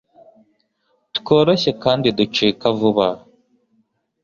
tworoshye 1.17 1.71
kandi 1.83 2.07
ducika 2.17 2.67
vuba, 2.77 3.07